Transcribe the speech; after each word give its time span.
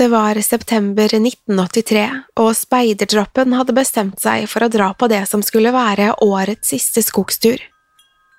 Det 0.00 0.08
var 0.08 0.38
september 0.40 1.04
1983, 1.04 2.22
og 2.40 2.54
speidertroppen 2.56 3.52
hadde 3.52 3.74
bestemt 3.76 4.22
seg 4.22 4.46
for 4.48 4.64
å 4.64 4.68
dra 4.72 4.86
på 4.96 5.10
det 5.12 5.18
som 5.28 5.42
skulle 5.44 5.74
være 5.74 6.14
årets 6.24 6.70
siste 6.72 7.02
skogstur. 7.04 7.60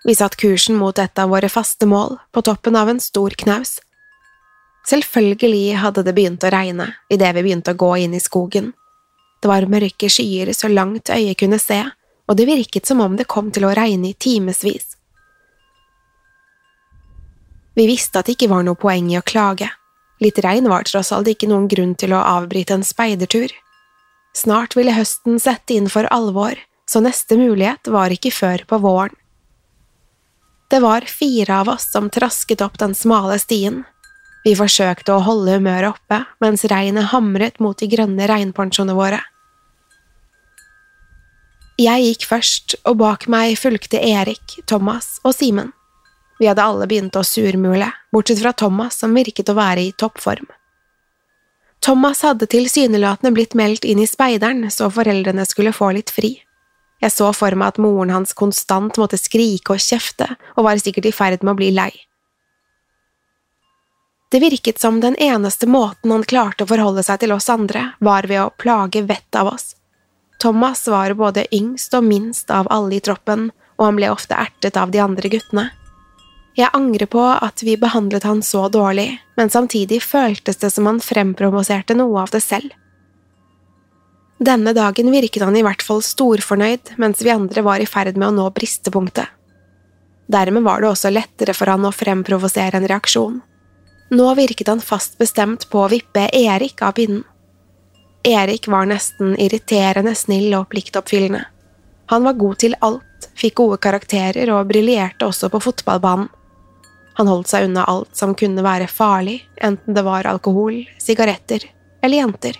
Vi 0.01 0.15
satt 0.17 0.39
kursen 0.41 0.79
mot 0.79 0.97
et 0.97 1.21
av 1.21 1.29
våre 1.29 1.51
faste 1.53 1.85
mål, 1.85 2.15
på 2.33 2.41
toppen 2.47 2.73
av 2.79 2.89
en 2.89 3.01
stor 3.03 3.35
knaus. 3.43 3.75
Selvfølgelig 4.89 5.75
hadde 5.83 6.01
det 6.07 6.15
begynt 6.17 6.47
å 6.47 6.49
regne 6.49 6.87
idet 7.13 7.29
vi 7.37 7.43
begynte 7.45 7.75
å 7.75 7.79
gå 7.83 7.91
inn 8.07 8.15
i 8.17 8.23
skogen. 8.23 8.71
Det 9.37 9.51
var 9.51 9.69
mørke 9.69 10.09
skyer 10.09 10.49
så 10.57 10.71
langt 10.71 11.13
øyet 11.13 11.37
kunne 11.43 11.59
se, 11.61 11.77
og 12.25 12.39
det 12.39 12.47
virket 12.49 12.89
som 12.89 13.05
om 13.05 13.19
det 13.21 13.27
kom 13.29 13.53
til 13.53 13.67
å 13.69 13.75
regne 13.77 14.09
i 14.09 14.17
timevis. 14.17 14.97
Vi 17.77 17.85
visste 17.85 18.17
at 18.17 18.25
det 18.25 18.39
ikke 18.39 18.49
var 18.49 18.65
noe 18.65 18.81
poeng 18.81 19.13
i 19.13 19.21
å 19.21 19.21
klage. 19.21 19.69
Litt 20.21 20.39
regn 20.45 20.69
var 20.69 20.85
tross 20.85 21.11
alt 21.15 21.29
ikke 21.31 21.49
noen 21.49 21.67
grunn 21.71 21.95
til 21.97 22.13
å 22.13 22.21
avbryte 22.21 22.77
en 22.77 22.85
speidertur. 22.85 23.49
Snart 24.37 24.77
ville 24.77 24.93
høsten 24.95 25.41
sette 25.41 25.75
inn 25.75 25.89
for 25.89 26.07
alvor, 26.13 26.55
så 26.85 27.01
neste 27.01 27.37
mulighet 27.39 27.89
var 27.91 28.13
ikke 28.13 28.33
før 28.35 28.63
på 28.69 28.79
våren. 28.83 29.17
Det 30.71 30.79
var 30.79 31.03
fire 31.03 31.57
av 31.63 31.73
oss 31.73 31.89
som 31.91 32.07
trasket 32.09 32.61
opp 32.63 32.77
den 32.79 32.93
smale 32.95 33.35
stien. 33.43 33.81
Vi 34.45 34.53
forsøkte 34.55 35.17
å 35.17 35.25
holde 35.25 35.57
humøret 35.57 35.97
oppe 35.97 36.21
mens 36.39 36.63
regnet 36.71 37.11
hamret 37.11 37.59
mot 37.59 37.75
de 37.77 37.89
grønne 37.91 38.29
regnponsjoene 38.31 38.95
våre. 38.95 39.19
Jeg 41.81 42.05
gikk 42.05 42.25
først, 42.29 42.75
og 42.85 43.01
bak 43.01 43.27
meg 43.31 43.57
fulgte 43.59 43.99
Erik, 43.99 44.59
Thomas 44.69 45.17
og 45.25 45.33
Simen. 45.35 45.73
Vi 46.41 46.47
hadde 46.49 46.63
alle 46.65 46.87
begynt 46.89 47.13
å 47.13 47.21
surmule, 47.21 47.85
bortsett 48.09 48.39
fra 48.41 48.49
Thomas 48.57 48.95
som 48.97 49.11
virket 49.13 49.51
å 49.51 49.53
være 49.53 49.83
i 49.85 49.91
toppform. 49.93 50.47
Thomas 51.85 52.23
hadde 52.25 52.47
tilsynelatende 52.49 53.29
blitt 53.35 53.53
meldt 53.53 53.85
inn 53.85 53.99
i 54.01 54.07
speideren 54.09 54.63
så 54.73 54.87
foreldrene 54.89 55.45
skulle 55.45 55.69
få 55.69 55.91
litt 55.93 56.09
fri. 56.09 56.31
Jeg 56.97 57.13
så 57.13 57.27
for 57.37 57.53
meg 57.53 57.75
at 57.75 57.77
moren 57.85 58.09
hans 58.09 58.33
konstant 58.33 58.97
måtte 58.97 59.19
skrike 59.21 59.75
og 59.75 59.83
kjefte, 59.85 60.31
og 60.57 60.65
var 60.65 60.81
sikkert 60.81 61.11
i 61.11 61.11
ferd 61.13 61.43
med 61.45 61.51
å 61.53 61.59
bli 61.59 61.67
lei. 61.77 61.91
Det 64.33 64.41
virket 64.41 64.81
som 64.81 64.97
den 65.03 65.17
eneste 65.21 65.69
måten 65.69 66.09
han 66.09 66.25
klarte 66.25 66.65
å 66.65 66.71
forholde 66.71 67.03
seg 67.05 67.19
til 67.21 67.35
oss 67.35 67.51
andre, 67.53 67.91
var 67.99 68.25
ved 68.25 68.41
å 68.41 68.53
plage 68.57 69.03
vettet 69.05 69.37
av 69.43 69.51
oss. 69.53 69.75
Thomas 70.41 70.87
var 70.89 71.13
både 71.13 71.45
yngst 71.53 71.93
og 71.93 72.09
minst 72.09 72.49
av 72.49 72.65
alle 72.73 72.97
i 72.97 73.05
troppen, 73.05 73.51
og 73.77 73.85
han 73.91 74.01
ble 74.01 74.09
ofte 74.09 74.33
ertet 74.33 74.81
av 74.81 74.89
de 74.89 75.05
andre 75.05 75.29
guttene. 75.29 75.67
Jeg 76.57 76.69
angrer 76.75 77.07
på 77.07 77.21
at 77.23 77.63
vi 77.63 77.77
behandlet 77.79 78.25
han 78.27 78.41
så 78.43 78.65
dårlig, 78.69 79.21
men 79.39 79.49
samtidig 79.49 80.01
føltes 80.03 80.59
det 80.59 80.71
som 80.73 80.89
han 80.89 80.99
fremprovoserte 80.99 81.95
noe 81.95 82.25
av 82.25 82.33
det 82.33 82.41
selv. 82.43 82.73
Denne 84.41 84.73
dagen 84.73 85.11
virket 85.13 85.45
han 85.45 85.55
i 85.55 85.61
hvert 85.63 85.83
fall 85.85 86.01
storfornøyd, 86.03 86.95
mens 86.99 87.21
vi 87.21 87.31
andre 87.31 87.63
var 87.63 87.79
i 87.79 87.87
ferd 87.87 88.17
med 88.17 88.31
å 88.31 88.35
nå 88.35 88.47
bristepunktet. 88.55 89.29
Dermed 90.31 90.63
var 90.63 90.81
det 90.81 90.89
også 90.89 91.11
lettere 91.11 91.53
for 91.55 91.71
han 91.71 91.85
å 91.85 91.93
fremprovosere 91.93 92.79
en 92.79 92.87
reaksjon. 92.89 93.39
Nå 94.11 94.27
virket 94.35 94.67
han 94.67 94.83
fast 94.83 95.17
bestemt 95.21 95.69
på 95.71 95.85
å 95.85 95.91
vippe 95.91 96.25
Erik 96.35 96.81
av 96.83 96.97
pinnen. 96.97 97.23
Erik 98.27 98.67
var 98.67 98.89
nesten 98.89 99.37
irriterende 99.39 100.13
snill 100.17 100.51
og 100.57 100.67
pliktoppfyllende. 100.73 101.45
Han 102.11 102.27
var 102.27 102.35
god 102.41 102.59
til 102.59 102.75
alt, 102.83 103.29
fikk 103.39 103.55
gode 103.61 103.79
karakterer 103.81 104.51
og 104.51 104.67
briljerte 104.69 105.29
også 105.29 105.49
på 105.53 105.61
fotballbanen. 105.63 106.27
Han 107.19 107.27
holdt 107.27 107.51
seg 107.51 107.67
unna 107.67 107.83
alt 107.91 108.15
som 108.17 108.35
kunne 108.37 108.63
være 108.65 108.87
farlig, 108.87 109.41
enten 109.61 109.95
det 109.95 110.03
var 110.07 110.27
alkohol, 110.29 110.83
sigaretter 111.01 111.67
eller 112.01 112.17
jenter. 112.17 112.59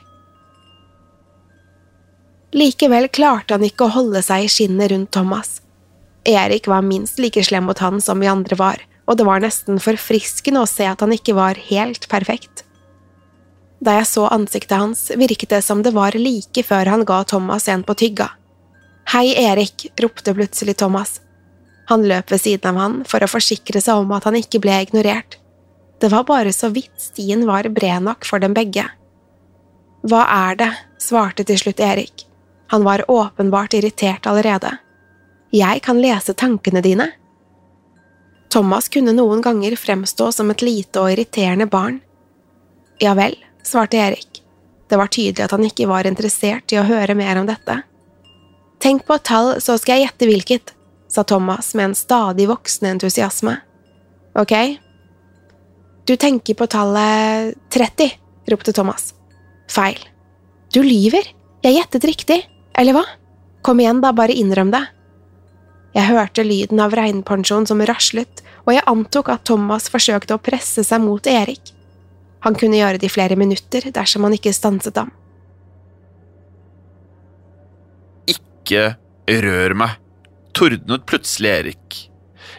Likevel 2.51 3.07
klarte 3.07 3.55
han 3.55 3.63
ikke 3.63 3.87
å 3.87 3.93
holde 3.95 4.21
seg 4.25 4.45
i 4.45 4.49
skinnet 4.51 4.91
rundt 4.91 5.13
Thomas. 5.15 5.61
Erik 6.27 6.67
var 6.67 6.83
minst 6.85 7.19
like 7.19 7.43
slem 7.43 7.69
mot 7.69 7.79
han 7.79 8.01
som 8.03 8.19
vi 8.19 8.29
andre 8.29 8.57
var, 8.59 8.81
og 9.07 9.17
det 9.17 9.25
var 9.25 9.41
nesten 9.41 9.79
forfriskende 9.81 10.61
å 10.61 10.69
se 10.69 10.85
at 10.85 11.01
han 11.01 11.15
ikke 11.15 11.35
var 11.37 11.57
helt 11.71 12.09
perfekt. 12.11 12.65
Da 13.81 13.95
jeg 13.97 14.09
så 14.11 14.27
ansiktet 14.29 14.77
hans, 14.77 15.07
virket 15.17 15.55
det 15.55 15.63
som 15.65 15.81
det 15.81 15.95
var 15.95 16.13
like 16.13 16.61
før 16.67 16.91
han 16.91 17.05
ga 17.07 17.23
Thomas 17.25 17.65
en 17.71 17.81
på 17.87 17.95
tygga. 17.97 18.27
Hei, 19.09 19.31
Erik, 19.33 19.87
ropte 19.97 20.35
plutselig 20.37 20.75
Thomas. 20.77 21.17
Han 21.91 22.07
løp 22.07 22.31
ved 22.31 22.39
siden 22.39 22.71
av 22.71 22.79
han 22.79 22.97
for 23.07 23.23
å 23.23 23.29
forsikre 23.29 23.81
seg 23.83 23.99
om 23.99 24.13
at 24.15 24.23
han 24.29 24.37
ikke 24.39 24.61
ble 24.63 24.77
ignorert. 24.85 25.35
Det 25.99 26.09
var 26.09 26.23
bare 26.25 26.53
så 26.55 26.71
vidt 26.73 26.95
stien 26.97 27.43
var 27.45 27.67
bred 27.69 28.07
nok 28.07 28.25
for 28.25 28.41
dem 28.41 28.55
begge. 28.57 28.87
Hva 30.07 30.23
er 30.25 30.57
det? 30.57 30.71
svarte 31.01 31.43
til 31.45 31.59
slutt 31.59 31.81
Erik. 31.81 32.25
Han 32.71 32.85
var 32.85 33.03
åpenbart 33.11 33.73
irritert 33.73 34.27
allerede. 34.29 34.77
Jeg 35.51 35.81
kan 35.83 35.99
lese 35.99 36.33
tankene 36.37 36.81
dine. 36.85 37.09
Thomas 38.53 38.87
kunne 38.89 39.13
noen 39.17 39.41
ganger 39.43 39.75
fremstå 39.75 40.29
som 40.31 40.51
et 40.53 40.63
lite 40.63 41.01
og 41.01 41.11
irriterende 41.11 41.67
barn. 41.67 41.99
Ja 43.01 43.15
vel, 43.17 43.35
svarte 43.67 43.99
Erik. 43.99 44.41
Det 44.87 44.99
var 44.99 45.11
tydelig 45.11 45.43
at 45.43 45.55
han 45.55 45.65
ikke 45.67 45.89
var 45.89 46.07
interessert 46.07 46.71
i 46.71 46.79
å 46.79 46.87
høre 46.87 47.17
mer 47.17 47.39
om 47.41 47.49
dette. 47.49 47.81
Tenk 48.81 49.05
på 49.07 49.17
et 49.17 49.27
tall, 49.27 49.53
så 49.61 49.77
skal 49.79 49.99
jeg 49.99 50.07
gjette 50.07 50.29
hvilket, 50.29 50.73
sa 51.11 51.23
Thomas 51.27 51.73
med 51.75 51.91
en 51.91 51.95
stadig 51.95 52.47
voksende 52.47 52.95
entusiasme. 52.95 53.57
ok? 54.35 54.53
Du 56.07 56.15
tenker 56.15 56.53
på 56.53 56.67
tallet 56.67 57.55
30, 57.69 58.11
ropte 58.47 58.73
Thomas. 58.73 59.13
Feil. 59.69 59.99
Du 60.73 60.81
lyver. 60.83 61.27
Jeg 61.61 61.75
gjettet 61.75 62.07
riktig. 62.07 62.39
Eller 62.73 62.95
hva? 62.95 63.03
Kom 63.61 63.79
igjen, 63.79 64.01
da, 64.01 64.13
bare 64.15 64.33
innrøm 64.33 64.71
det. 64.73 64.81
Jeg 65.93 66.07
hørte 66.07 66.45
lyden 66.47 66.79
av 66.79 66.95
regnponchoen 66.95 67.67
som 67.67 67.83
raslet, 67.83 68.41
og 68.63 68.73
jeg 68.73 68.87
antok 68.87 69.29
at 69.33 69.43
Thomas 69.45 69.89
forsøkte 69.91 70.37
å 70.37 70.41
presse 70.41 70.85
seg 70.87 71.03
mot 71.03 71.27
Erik. 71.27 71.73
Han 72.47 72.55
kunne 72.57 72.79
gjøre 72.79 73.01
det 73.01 73.09
i 73.09 73.13
flere 73.13 73.37
minutter 73.37 73.91
dersom 73.93 74.25
han 74.25 74.33
ikke 74.37 74.53
stanset 74.55 74.97
ham. 74.97 75.11
Ikke 78.31 78.95
rør 79.27 79.75
meg, 79.77 79.99
tordnet 80.57 81.05
plutselig 81.09 81.51
Erik. 81.51 81.99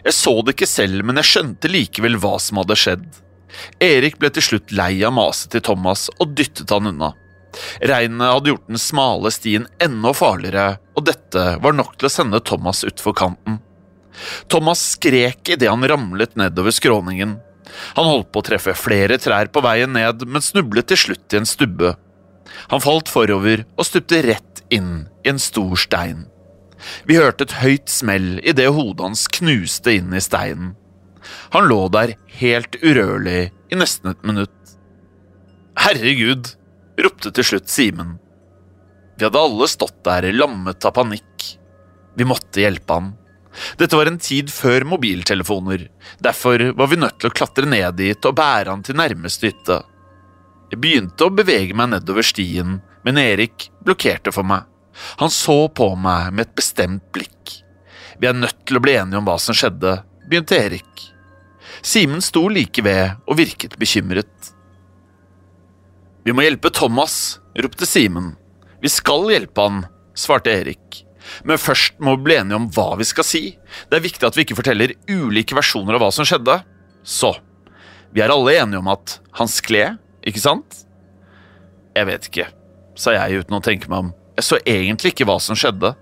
Jeg 0.03 0.15
så 0.17 0.33
det 0.41 0.55
ikke 0.55 0.69
selv, 0.69 1.03
men 1.07 1.19
jeg 1.21 1.29
skjønte 1.29 1.71
likevel 1.71 2.17
hva 2.19 2.35
som 2.41 2.59
hadde 2.61 2.77
skjedd. 2.79 3.05
Erik 3.83 4.17
ble 4.19 4.31
til 4.33 4.45
slutt 4.45 4.73
lei 4.75 4.97
av 5.05 5.13
maset 5.15 5.53
til 5.53 5.63
Thomas 5.63 6.09
og 6.17 6.33
dyttet 6.37 6.73
han 6.73 6.89
unna. 6.89 7.13
Regnet 7.85 8.31
hadde 8.33 8.49
gjort 8.49 8.69
den 8.71 8.81
smale 8.81 9.31
stien 9.33 9.67
enda 9.83 10.13
farligere, 10.17 10.79
og 10.97 11.05
dette 11.07 11.43
var 11.61 11.75
nok 11.77 11.95
til 11.97 12.09
å 12.09 12.13
sende 12.13 12.41
Thomas 12.41 12.81
utfor 12.87 13.15
kanten. 13.17 13.59
Thomas 14.51 14.81
skrek 14.93 15.53
idet 15.55 15.69
han 15.69 15.85
ramlet 15.89 16.35
nedover 16.39 16.73
skråningen. 16.73 17.37
Han 17.97 18.09
holdt 18.09 18.31
på 18.33 18.41
å 18.41 18.47
treffe 18.49 18.75
flere 18.77 19.17
trær 19.21 19.49
på 19.53 19.63
veien 19.65 19.93
ned, 19.95 20.25
men 20.27 20.43
snublet 20.43 20.89
til 20.91 20.99
slutt 21.05 21.33
i 21.33 21.41
en 21.41 21.49
stubbe. 21.49 21.95
Han 22.73 22.83
falt 22.83 23.09
forover 23.09 23.65
og 23.77 23.87
stupte 23.87 24.21
rett 24.25 24.63
inn 24.73 25.05
i 25.23 25.31
en 25.31 25.41
stor 25.41 25.77
stein. 25.79 26.27
Vi 27.09 27.17
hørte 27.19 27.47
et 27.47 27.57
høyt 27.61 27.91
smell 27.91 28.37
idet 28.43 28.71
hodet 28.75 29.05
hans 29.05 29.27
knuste 29.31 29.95
inn 29.97 30.13
i 30.15 30.23
steinen. 30.23 30.73
Han 31.55 31.69
lå 31.69 31.87
der 31.93 32.15
helt 32.39 32.75
urørlig 32.83 33.51
i 33.71 33.79
nesten 33.79 34.11
et 34.11 34.27
minutt. 34.27 34.75
Herregud, 35.79 36.51
ropte 36.99 37.31
til 37.33 37.47
slutt 37.47 37.71
Simen. 37.71 38.17
Vi 39.17 39.25
hadde 39.25 39.41
alle 39.41 39.67
stått 39.69 40.01
der 40.05 40.27
lammet 40.35 40.85
av 40.85 40.95
panikk. 40.97 41.47
Vi 42.17 42.27
måtte 42.27 42.61
hjelpe 42.61 42.97
han. 42.97 43.13
Dette 43.77 43.97
var 43.97 44.09
en 44.09 44.19
tid 44.21 44.49
før 44.49 44.85
mobiltelefoner, 44.89 45.85
derfor 46.25 46.71
var 46.77 46.89
vi 46.89 46.97
nødt 46.97 47.19
til 47.21 47.29
å 47.29 47.35
klatre 47.37 47.69
ned 47.69 47.99
dit 47.99 48.25
og 48.25 48.37
bære 48.39 48.73
han 48.73 48.85
til 48.85 48.97
nærmeste 48.97 49.51
hytte. 49.51 49.79
Jeg 50.73 50.81
begynte 50.81 51.27
å 51.27 51.33
bevege 51.33 51.77
meg 51.77 51.91
nedover 51.91 52.25
stien, 52.25 52.79
men 53.05 53.19
Erik 53.21 53.67
blokkerte 53.85 54.33
for 54.33 54.47
meg. 54.47 54.65
Han 55.21 55.31
så 55.33 55.67
på 55.69 55.93
meg 55.99 56.33
med 56.33 56.47
et 56.47 56.55
bestemt 56.57 57.05
blikk. 57.15 57.59
Vi 58.19 58.29
er 58.29 58.37
nødt 58.37 58.61
til 58.67 58.77
å 58.77 58.83
bli 58.83 58.95
enige 58.97 59.19
om 59.19 59.27
hva 59.27 59.39
som 59.41 59.57
skjedde, 59.57 59.97
begynte 60.29 60.57
Erik. 60.57 61.07
Simen 61.83 62.21
sto 62.23 62.45
like 62.51 62.83
ved 62.85 63.17
og 63.27 63.39
virket 63.39 63.75
bekymret. 63.81 64.53
Vi 66.23 66.31
må 66.31 66.45
hjelpe 66.45 66.71
Thomas, 66.71 67.39
ropte 67.59 67.87
Simen. 67.89 68.33
Vi 68.79 68.91
skal 68.91 69.27
hjelpe 69.33 69.65
han, 69.65 69.81
svarte 70.15 70.53
Erik. 70.53 71.01
Men 71.43 71.59
først 71.59 71.99
må 72.03 72.15
vi 72.17 72.29
bli 72.29 72.37
enige 72.39 72.59
om 72.59 72.69
hva 72.71 72.93
vi 72.99 73.07
skal 73.07 73.27
si. 73.27 73.43
Det 73.89 73.99
er 73.99 74.05
viktig 74.05 74.27
at 74.27 74.37
vi 74.37 74.45
ikke 74.45 74.59
forteller 74.59 74.95
ulike 75.09 75.55
versjoner 75.57 75.97
av 75.97 76.05
hva 76.05 76.11
som 76.15 76.27
skjedde. 76.27 76.61
Så, 77.03 77.33
vi 78.15 78.23
er 78.23 78.31
alle 78.31 78.55
enige 78.55 78.79
om 78.79 78.91
at 78.91 79.17
han 79.39 79.51
skled, 79.51 79.99
ikke 80.23 80.43
sant? 80.43 80.83
Jeg 81.95 82.09
vet 82.09 82.27
ikke, 82.29 82.47
sa 82.95 83.15
jeg 83.15 83.43
uten 83.43 83.59
å 83.59 83.63
tenke 83.63 83.91
meg 83.91 84.07
om. 84.07 84.11
Jeg 84.37 84.47
så 84.47 84.59
egentlig 84.65 85.13
ikke 85.13 85.27
hva 85.29 85.37
som 85.41 85.57
skjedde. 85.57 85.93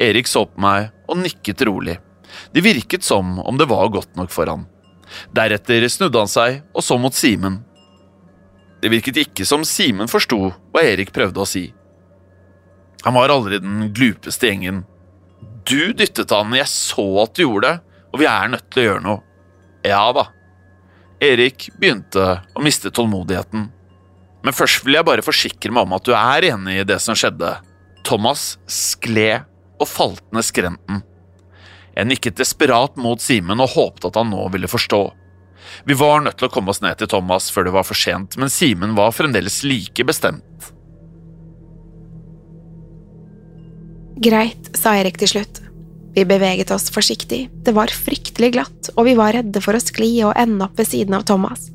Erik 0.00 0.28
så 0.30 0.46
på 0.48 0.62
meg 0.62 0.90
og 1.10 1.20
nikket 1.20 1.62
rolig. 1.68 1.98
Det 2.54 2.62
virket 2.64 3.04
som 3.06 3.38
om 3.42 3.58
det 3.58 3.68
var 3.70 3.90
godt 3.92 4.16
nok 4.18 4.30
for 4.32 4.50
han. 4.50 4.66
Deretter 5.34 5.86
snudde 5.90 6.22
han 6.22 6.30
seg 6.30 6.62
og 6.72 6.86
så 6.86 6.98
mot 6.98 7.14
Simen. 7.14 7.60
Det 8.80 8.90
virket 8.92 9.18
ikke 9.20 9.44
som 9.46 9.66
Simen 9.66 10.08
forsto 10.08 10.38
hva 10.72 10.84
Erik 10.86 11.12
prøvde 11.12 11.42
å 11.42 11.48
si. 11.48 11.66
Han 13.04 13.16
var 13.16 13.32
aldri 13.32 13.60
den 13.60 13.90
glupeste 13.96 14.48
gjengen. 14.48 14.84
Du 15.68 15.92
dyttet 15.96 16.32
han, 16.32 16.52
jeg 16.56 16.68
så 16.68 17.04
at 17.22 17.34
du 17.36 17.44
gjorde 17.44 17.68
det, 17.68 17.98
og 18.10 18.22
vi 18.22 18.28
er 18.28 18.52
nødt 18.52 18.68
til 18.72 18.82
å 18.82 18.86
gjøre 18.88 19.04
noe. 19.04 19.20
Ja 19.86 20.02
da. 20.16 20.26
Erik 21.20 21.68
begynte 21.80 22.40
å 22.56 22.64
miste 22.64 22.92
tålmodigheten. 22.92 23.68
Men 24.44 24.56
først 24.56 24.84
vil 24.86 24.96
jeg 24.96 25.06
bare 25.06 25.24
forsikre 25.24 25.72
meg 25.74 25.86
om 25.86 25.96
at 25.96 26.06
du 26.06 26.14
er 26.16 26.48
enig 26.52 26.80
i 26.80 26.88
det 26.88 26.98
som 27.04 27.18
skjedde. 27.18 27.52
Thomas 28.06 28.54
skled 28.70 29.46
og 29.80 29.88
falt 29.88 30.24
ned 30.34 30.46
skrenten. 30.46 31.02
Jeg 31.96 32.08
nikket 32.08 32.38
desperat 32.40 32.96
mot 33.00 33.20
Simen 33.20 33.60
og 33.60 33.74
håpet 33.74 34.08
at 34.08 34.18
han 34.20 34.30
nå 34.32 34.46
ville 34.54 34.70
forstå. 34.70 35.02
Vi 35.84 35.96
var 35.98 36.22
nødt 36.24 36.38
til 36.40 36.48
å 36.48 36.52
komme 36.52 36.72
oss 36.72 36.80
ned 36.80 36.98
til 37.00 37.10
Thomas 37.10 37.50
før 37.52 37.68
det 37.68 37.74
var 37.74 37.86
for 37.86 37.98
sent, 37.98 38.38
men 38.40 38.52
Simen 38.52 38.96
var 38.96 39.12
fremdeles 39.14 39.60
like 39.66 40.06
bestemt. 40.08 40.70
Greit, 44.20 44.72
sa 44.76 44.94
Erik 45.00 45.16
til 45.20 45.30
slutt. 45.34 45.60
Vi 46.12 46.26
beveget 46.28 46.72
oss 46.74 46.90
forsiktig, 46.92 47.44
det 47.64 47.72
var 47.76 47.92
fryktelig 47.94 48.50
glatt, 48.56 48.90
og 48.96 49.06
vi 49.06 49.14
var 49.16 49.36
redde 49.36 49.62
for 49.62 49.78
å 49.78 49.82
skli 49.82 50.10
og 50.26 50.34
ende 50.40 50.66
opp 50.66 50.80
ved 50.80 50.90
siden 50.90 51.16
av 51.16 51.24
Thomas. 51.28 51.68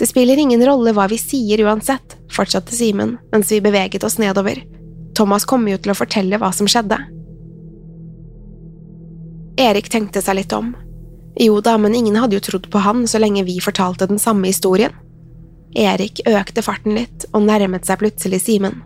Det 0.00 0.06
spiller 0.06 0.36
ingen 0.40 0.62
rolle 0.64 0.94
hva 0.96 1.04
vi 1.12 1.18
sier 1.20 1.60
uansett, 1.60 2.14
fortsatte 2.32 2.72
Simen 2.72 3.18
mens 3.34 3.50
vi 3.52 3.58
beveget 3.60 4.04
oss 4.04 4.14
nedover. 4.16 4.62
Thomas 5.14 5.44
kommer 5.44 5.74
jo 5.74 5.80
til 5.84 5.92
å 5.92 5.96
fortelle 5.98 6.38
hva 6.40 6.48
som 6.56 6.64
skjedde. 6.64 6.96
Erik 9.60 9.90
tenkte 9.92 10.22
seg 10.24 10.38
litt 10.38 10.54
om. 10.56 10.70
Jo 11.36 11.60
da, 11.60 11.76
men 11.76 11.98
ingen 11.98 12.16
hadde 12.16 12.38
jo 12.38 12.46
trodd 12.46 12.70
på 12.72 12.80
han 12.80 13.04
så 13.04 13.20
lenge 13.20 13.44
vi 13.44 13.58
fortalte 13.60 14.08
den 14.08 14.22
samme 14.22 14.48
historien. 14.48 14.96
Erik 15.76 16.24
økte 16.24 16.64
farten 16.64 16.96
litt 16.96 17.28
og 17.34 17.44
nærmet 17.44 17.84
seg 17.84 18.00
plutselig 18.00 18.40
Simen. 18.46 18.80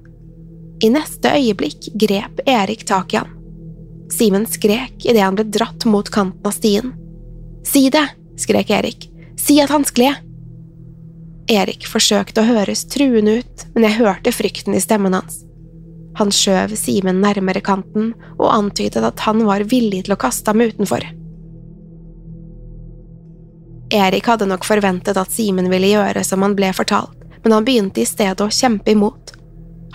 I 0.83 0.91
neste 0.99 1.31
øyeblikk 1.39 1.93
grep 1.95 2.43
Erik 2.43 2.83
tak 2.91 3.15
i 3.15 3.23
han. 3.23 3.31
Simen 4.11 4.51
skrek 4.51 5.07
idet 5.07 5.23
han 5.23 5.39
ble 5.39 5.47
dratt 5.47 5.87
mot 5.87 6.11
kanten 6.11 6.43
av 6.43 6.59
stien. 6.59 6.91
Si 7.63 7.87
det! 7.87 8.09
skrek 8.35 8.75
Erik. 8.83 9.13
Si 9.39 9.63
at 9.63 9.71
han 9.71 9.87
skled! 9.87 10.24
Erik 11.51 11.85
forsøkte 11.89 12.41
å 12.41 12.49
høres 12.49 12.87
truende 12.89 13.41
ut, 13.43 13.67
men 13.75 13.85
jeg 13.85 13.99
hørte 13.99 14.33
frykten 14.33 14.77
i 14.77 14.81
stemmen 14.81 15.13
hans. 15.17 15.43
Han 16.17 16.31
skjøv 16.33 16.73
Simen 16.79 17.21
nærmere 17.21 17.61
kanten 17.65 18.13
og 18.39 18.49
antydet 18.49 19.03
at 19.05 19.25
han 19.27 19.43
var 19.45 19.67
villig 19.69 20.05
til 20.07 20.15
å 20.15 20.21
kaste 20.21 20.53
ham 20.53 20.63
utenfor. 20.63 21.05
Erik 23.95 24.31
hadde 24.31 24.49
nok 24.49 24.65
forventet 24.67 25.19
at 25.21 25.35
Simen 25.35 25.69
ville 25.71 25.93
gjøre 25.93 26.23
som 26.25 26.43
han 26.47 26.55
ble 26.57 26.71
fortalt, 26.75 27.19
men 27.45 27.53
han 27.53 27.67
begynte 27.67 28.01
i 28.01 28.09
stedet 28.09 28.41
å 28.41 28.53
kjempe 28.53 28.95
imot. 28.95 29.35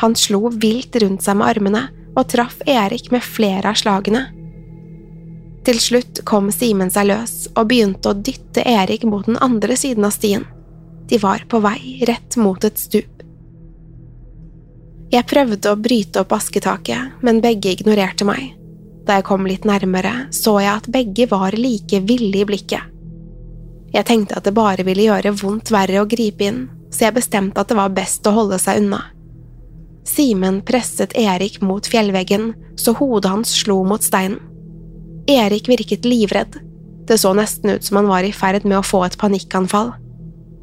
Han 0.03 0.13
slo 0.15 0.51
vilt 0.53 0.95
rundt 1.01 1.25
seg 1.25 1.39
med 1.39 1.49
armene 1.49 1.87
og 2.13 2.27
traff 2.29 2.61
Erik 2.69 3.09
med 3.11 3.25
flere 3.25 3.73
av 3.73 3.79
slagene. 3.79 4.27
Til 5.65 5.81
slutt 5.81 6.21
kom 6.29 6.53
Simen 6.53 6.93
seg 6.93 7.09
løs 7.09 7.49
og 7.55 7.67
begynte 7.71 8.13
å 8.13 8.15
dytte 8.15 8.63
Erik 8.69 9.03
mot 9.07 9.25
den 9.25 9.39
andre 9.41 9.75
siden 9.79 10.05
av 10.07 10.13
stien. 10.15 10.45
De 11.09 11.17
var 11.17 11.43
på 11.49 11.59
vei 11.63 12.03
rett 12.07 12.37
mot 12.37 12.63
et 12.63 12.77
stup. 12.77 13.23
Jeg 15.09 15.25
prøvde 15.25 15.71
å 15.71 15.79
bryte 15.79 16.21
opp 16.21 16.35
asketaket, 16.37 17.21
men 17.25 17.41
begge 17.41 17.71
ignorerte 17.73 18.27
meg. 18.29 18.51
Da 19.09 19.17
jeg 19.17 19.25
kom 19.25 19.47
litt 19.49 19.65
nærmere, 19.65 20.27
så 20.29 20.59
jeg 20.61 20.69
at 20.69 20.89
begge 20.93 21.25
var 21.31 21.55
like 21.57 22.03
ville 22.05 22.43
i 22.43 22.45
blikket. 22.45 22.91
Jeg 23.89 24.05
tenkte 24.05 24.37
at 24.37 24.45
det 24.45 24.53
bare 24.53 24.85
ville 24.85 25.07
gjøre 25.07 25.33
vondt 25.39 25.71
verre 25.73 26.03
å 26.03 26.09
gripe 26.09 26.45
inn, 26.45 26.67
så 26.93 27.07
jeg 27.07 27.17
bestemte 27.17 27.57
at 27.57 27.71
det 27.71 27.77
var 27.79 27.95
best 27.95 28.27
å 28.29 28.35
holde 28.35 28.59
seg 28.61 28.83
unna. 28.83 29.01
Simen 30.05 30.61
presset 30.65 31.15
Erik 31.17 31.57
mot 31.65 31.85
fjellveggen 31.89 32.51
så 32.77 32.93
hodet 32.97 33.31
hans 33.33 33.55
slo 33.63 33.81
mot 33.85 34.05
steinen. 34.05 34.37
Erik 35.29 35.69
virket 35.69 36.05
livredd, 36.05 36.55
det 37.09 37.17
så 37.17 37.33
nesten 37.37 37.73
ut 37.73 37.85
som 37.85 37.97
han 37.97 38.09
var 38.09 38.25
i 38.25 38.33
ferd 38.33 38.65
med 38.65 38.77
å 38.77 38.85
få 38.85 39.03
et 39.05 39.17
panikkanfall. 39.17 39.91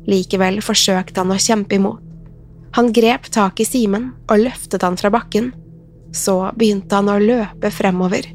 Likevel 0.07 0.61
forsøkte 0.63 1.23
han 1.23 1.35
å 1.35 1.41
kjempe 1.41 1.79
imot. 1.79 2.03
Han 2.77 2.93
grep 2.93 3.31
tak 3.33 3.61
i 3.61 3.65
Simen 3.65 4.11
og 4.29 4.43
løftet 4.43 4.85
han 4.85 4.99
fra 5.01 5.11
bakken. 5.11 5.53
Så 6.13 6.39
begynte 6.57 6.99
han 6.99 7.09
å 7.09 7.21
løpe 7.21 7.71
fremover. 7.73 8.29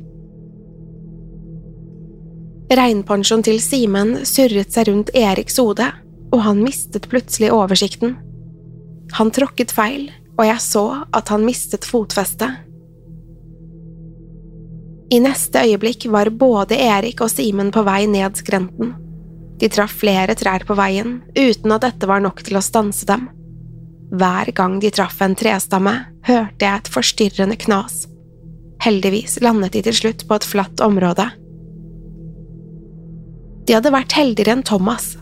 Regnponchoen 2.71 3.43
til 3.43 3.59
Simen 3.61 4.21
surret 4.27 4.71
seg 4.73 4.87
rundt 4.87 5.11
Eriks 5.17 5.59
hode, 5.59 5.89
og 6.31 6.43
han 6.45 6.63
mistet 6.63 7.09
plutselig 7.11 7.51
oversikten. 7.51 8.15
Han 9.19 9.31
tråkket 9.35 9.73
feil, 9.75 10.07
og 10.39 10.45
jeg 10.47 10.63
så 10.63 10.85
at 11.11 11.31
han 11.33 11.43
mistet 11.45 11.85
fotfestet. 11.87 12.61
I 15.11 15.19
neste 15.19 15.65
øyeblikk 15.67 16.07
var 16.07 16.31
både 16.31 16.77
Erik 16.79 17.19
og 17.21 17.29
Simen 17.33 17.73
på 17.75 17.83
vei 17.83 18.05
ned 18.07 18.39
skrenten. 18.39 18.95
De 19.61 19.69
traff 19.69 19.93
flere 20.01 20.33
trær 20.33 20.65
på 20.65 20.73
veien, 20.73 21.19
uten 21.37 21.75
at 21.75 21.83
dette 21.85 22.07
var 22.09 22.23
nok 22.23 22.41
til 22.45 22.57
å 22.57 22.63
stanse 22.65 23.05
dem. 23.05 23.27
Hver 24.11 24.49
gang 24.57 24.79
de 24.81 24.89
traff 24.91 25.21
en 25.21 25.37
trestamme, 25.37 25.93
hørte 26.25 26.65
jeg 26.65 26.81
et 26.81 26.89
forstyrrende 26.91 27.57
knas. 27.61 28.07
Heldigvis 28.81 29.37
landet 29.45 29.75
de 29.77 29.83
til 29.85 29.95
slutt 29.95 30.25
på 30.27 30.37
et 30.37 30.47
flatt 30.49 30.81
område. 30.81 31.27
De 33.67 33.77
hadde 33.77 33.93
vært 33.93 34.17
heldigere 34.17 34.57
enn 34.57 34.65
Thomas. 34.65 35.13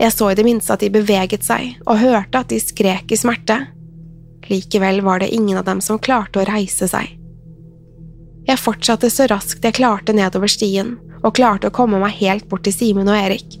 Jeg 0.00 0.12
så 0.12 0.28
i 0.30 0.36
det 0.36 0.44
minste 0.44 0.76
at 0.76 0.84
de 0.84 0.92
beveget 0.92 1.44
seg, 1.44 1.78
og 1.88 2.02
hørte 2.04 2.44
at 2.44 2.52
de 2.52 2.60
skrek 2.60 3.10
i 3.12 3.18
smerte. 3.20 3.56
Likevel 4.50 5.00
var 5.06 5.24
det 5.24 5.32
ingen 5.32 5.56
av 5.56 5.64
dem 5.64 5.80
som 5.84 6.00
klarte 6.00 6.42
å 6.42 6.46
reise 6.48 6.88
seg. 6.90 7.16
Jeg 8.48 8.60
fortsatte 8.60 9.08
så 9.12 9.26
raskt 9.30 9.64
jeg 9.64 9.76
klarte 9.80 10.12
nedover 10.16 10.52
stien, 10.52 10.98
og 11.24 11.34
klarte 11.36 11.68
å 11.68 11.74
komme 11.74 12.00
meg 12.00 12.16
helt 12.20 12.48
bort 12.52 12.64
til 12.68 12.76
Simen 12.76 13.08
og 13.08 13.16
Erik. 13.16 13.59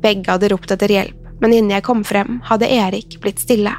Begge 0.00 0.32
hadde 0.32 0.50
ropt 0.52 0.72
etter 0.72 0.92
hjelp, 0.92 1.16
men 1.40 1.54
innen 1.54 1.74
jeg 1.74 1.84
kom 1.86 2.02
frem, 2.04 2.40
hadde 2.48 2.68
Erik 2.68 3.18
blitt 3.22 3.40
stille. 3.42 3.72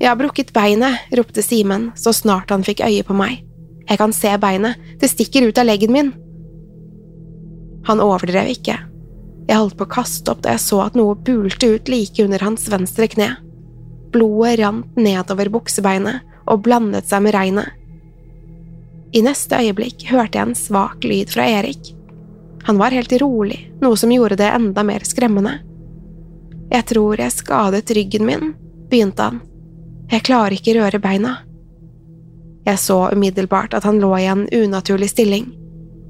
Jeg 0.00 0.10
har 0.10 0.18
brukket 0.20 0.52
beinet, 0.52 1.06
ropte 1.16 1.44
Simen 1.44 1.90
så 1.96 2.12
snart 2.12 2.52
han 2.52 2.64
fikk 2.66 2.82
øye 2.84 3.04
på 3.06 3.16
meg. 3.16 3.40
Jeg 3.86 4.00
kan 4.00 4.12
se 4.12 4.32
beinet, 4.42 4.76
det 5.00 5.08
stikker 5.12 5.46
ut 5.48 5.58
av 5.60 5.68
leggen 5.68 5.94
min. 5.94 6.12
Han 7.86 8.02
overdrev 8.02 8.50
ikke. 8.52 8.76
Jeg 9.46 9.60
holdt 9.60 9.76
på 9.78 9.86
å 9.86 9.94
kaste 9.94 10.32
opp 10.32 10.42
da 10.44 10.56
jeg 10.56 10.64
så 10.64 10.82
at 10.88 10.96
noe 10.98 11.14
bulte 11.14 11.76
ut 11.76 11.88
like 11.88 12.24
under 12.24 12.42
hans 12.42 12.66
venstre 12.72 13.06
kne. 13.08 13.30
Blodet 14.12 14.58
rant 14.60 14.98
nedover 14.98 15.50
buksebeinet 15.54 16.24
og 16.50 16.64
blandet 16.66 17.08
seg 17.08 17.24
med 17.24 17.36
regnet. 17.36 17.70
I 19.16 19.22
neste 19.24 19.62
øyeblikk 19.62 20.08
hørte 20.10 20.36
jeg 20.36 20.50
en 20.50 20.58
svak 20.58 21.06
lyd 21.06 21.30
fra 21.32 21.46
Erik. 21.60 21.95
Han 22.66 22.78
var 22.78 22.90
helt 22.90 23.12
rolig, 23.22 23.72
noe 23.80 23.96
som 23.96 24.10
gjorde 24.10 24.36
det 24.40 24.48
enda 24.50 24.82
mer 24.82 25.04
skremmende. 25.06 25.60
Jeg 26.70 26.86
tror 26.90 27.20
jeg 27.20 27.34
skadet 27.34 27.92
ryggen 27.94 28.26
min, 28.26 28.48
begynte 28.90 29.22
han. 29.22 29.36
Jeg 30.10 30.24
klarer 30.26 30.56
ikke 30.56 30.74
røre 30.74 30.98
beina. 31.02 31.36
Jeg 32.66 32.82
så 32.82 32.96
umiddelbart 33.14 33.76
at 33.78 33.86
han 33.86 34.00
lå 34.02 34.10
i 34.18 34.26
en 34.26 34.48
unaturlig 34.50 35.12
stilling. 35.12 35.46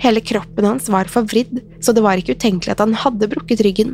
Hele 0.01 0.23
kroppen 0.25 0.65
hans 0.65 0.89
var 0.89 1.13
forvridd, 1.13 1.61
så 1.81 1.93
det 1.93 2.05
var 2.05 2.17
ikke 2.17 2.39
utenkelig 2.39 2.73
at 2.73 2.81
han 2.81 2.97
hadde 3.05 3.29
brukket 3.29 3.61
ryggen. 3.65 3.93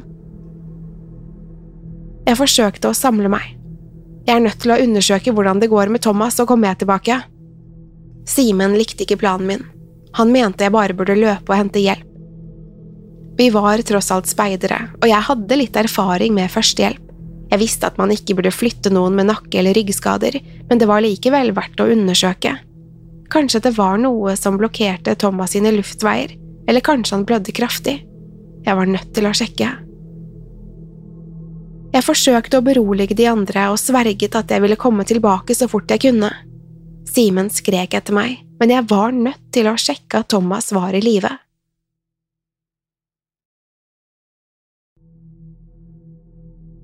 Jeg 2.27 2.39
forsøkte 2.39 2.93
å 2.93 2.95
samle 2.95 3.31
meg. 3.31 3.57
Jeg 4.23 4.37
er 4.37 4.47
nødt 4.47 4.63
til 4.63 4.71
å 4.71 4.79
undersøke 4.79 5.35
hvordan 5.35 5.59
det 5.59 5.71
går 5.73 5.91
med 5.91 6.07
Thomas, 6.07 6.39
og 6.39 6.47
komme 6.55 6.71
tilbake. 6.79 7.19
Simen 8.31 8.79
likte 8.79 9.03
ikke 9.03 9.19
planen 9.19 9.51
min. 9.51 9.67
Han 10.15 10.31
mente 10.31 10.63
jeg 10.63 10.75
bare 10.75 10.95
burde 10.95 11.19
løpe 11.19 11.51
og 11.51 11.59
hente 11.59 11.83
hjelp. 11.83 12.12
Vi 13.37 13.49
var 13.51 13.81
tross 13.87 14.11
alt 14.13 14.29
speidere, 14.29 14.91
og 15.01 15.09
jeg 15.09 15.27
hadde 15.29 15.59
litt 15.59 15.77
erfaring 15.77 16.35
med 16.37 16.53
førstehjelp. 16.53 17.09
Jeg 17.53 17.61
visste 17.61 17.89
at 17.89 17.99
man 18.01 18.13
ikke 18.13 18.37
burde 18.39 18.53
flytte 18.53 18.93
noen 18.93 19.17
med 19.17 19.29
nakke- 19.29 19.59
eller 19.61 19.77
ryggskader, 19.77 20.39
men 20.69 20.81
det 20.81 20.89
var 20.89 21.05
likevel 21.05 21.53
verdt 21.57 21.81
å 21.85 21.89
undersøke. 21.93 22.55
Kanskje 23.33 23.63
det 23.65 23.75
var 23.77 23.99
noe 24.01 24.37
som 24.37 24.57
blokkerte 24.61 25.17
Thomas 25.21 25.53
sine 25.53 25.73
luftveier, 25.73 26.33
eller 26.69 26.85
kanskje 26.85 27.17
han 27.17 27.27
blødde 27.29 27.53
kraftig. 27.57 27.99
Jeg 28.65 28.79
var 28.79 28.87
nødt 28.87 29.13
til 29.13 29.29
å 29.29 29.35
sjekke. 29.37 29.69
Jeg 31.93 32.07
forsøkte 32.07 32.61
å 32.61 32.65
berolige 32.65 33.17
de 33.17 33.27
andre 33.29 33.67
og 33.73 33.81
sverget 33.81 34.37
at 34.39 34.53
jeg 34.53 34.65
ville 34.65 34.81
komme 34.81 35.05
tilbake 35.05 35.57
så 35.57 35.69
fort 35.69 35.93
jeg 35.93 36.07
kunne. 36.07 36.31
Simen 37.09 37.51
skrek 37.53 37.99
etter 37.99 38.17
meg, 38.17 38.39
men 38.61 38.73
jeg 38.73 38.89
var 38.89 39.13
nødt 39.13 39.51
til 39.53 39.69
å 39.69 39.77
sjekke 39.77 40.23
at 40.23 40.31
Thomas 40.33 40.73
var 40.73 40.97
i 40.97 41.03
live. 41.05 41.29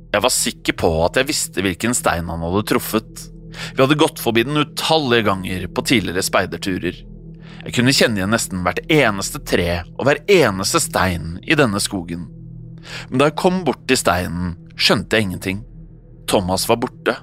Jeg 0.08 0.24
var 0.24 0.32
sikker 0.32 0.76
på 0.80 0.90
at 1.04 1.18
jeg 1.20 1.28
visste 1.28 1.64
hvilken 1.64 1.96
stein 1.96 2.30
han 2.32 2.44
hadde 2.44 2.64
truffet. 2.70 3.28
Vi 3.74 3.82
hadde 3.82 3.98
gått 3.98 4.20
forbi 4.22 4.46
den 4.46 4.60
utallige 4.62 5.26
ganger 5.28 5.66
på 5.74 5.84
tidligere 5.90 6.24
speiderturer. 6.24 7.00
Jeg 7.64 7.74
kunne 7.76 7.92
kjenne 7.92 8.20
igjen 8.20 8.32
nesten 8.32 8.62
hvert 8.64 8.80
eneste 8.92 9.40
tre 9.44 9.82
og 9.98 10.06
hver 10.08 10.22
eneste 10.30 10.80
stein 10.80 11.36
i 11.44 11.56
denne 11.58 11.80
skogen. 11.82 12.28
Men 13.10 13.20
da 13.20 13.28
jeg 13.28 13.38
kom 13.40 13.64
bort 13.66 13.82
til 13.90 13.98
steinen, 14.00 14.54
skjønte 14.78 15.18
jeg 15.18 15.28
ingenting. 15.28 15.64
Thomas 16.30 16.64
var 16.70 16.80
borte. 16.80 17.16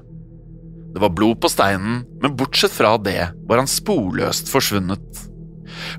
Det 0.94 1.02
var 1.02 1.14
blod 1.16 1.40
på 1.42 1.50
steinen, 1.52 2.04
men 2.22 2.36
bortsett 2.38 2.74
fra 2.76 2.94
det 3.02 3.32
var 3.48 3.62
han 3.62 3.70
sporløst 3.70 4.52
forsvunnet. 4.52 5.26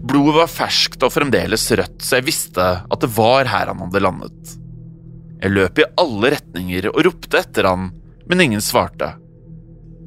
Blodet 0.07 0.37
var 0.39 0.53
ferskt 0.53 1.03
og 1.05 1.13
fremdeles 1.13 1.67
rødt, 1.77 1.99
så 2.05 2.21
jeg 2.21 2.29
visste 2.29 2.69
at 2.81 3.03
det 3.03 3.11
var 3.17 3.51
her 3.51 3.73
han 3.73 3.83
hadde 3.83 4.05
landet. 4.05 4.57
Jeg 5.43 5.53
løp 5.53 5.79
i 5.81 5.87
alle 6.01 6.33
retninger 6.37 6.89
og 6.93 7.03
ropte 7.07 7.41
etter 7.43 7.69
han, 7.69 7.91
men 8.27 8.43
ingen 8.43 8.65
svarte. 8.65 9.15